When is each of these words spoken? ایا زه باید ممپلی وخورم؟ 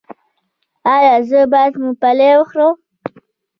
ایا 0.93 1.15
زه 1.29 1.39
باید 1.51 1.73
ممپلی 1.83 2.31
وخورم؟ 2.39 2.75